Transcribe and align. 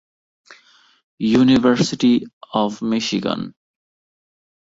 University 1.19 2.11
of 2.53 2.71
Michigan. 2.89 3.41